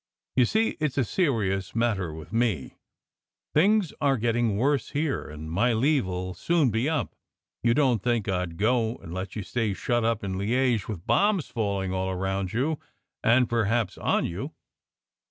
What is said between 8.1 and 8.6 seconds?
I d